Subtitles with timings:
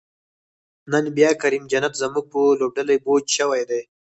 [0.91, 3.81] نن بیا کریم جنت زمونږ په لوبډلی بوج شوی دی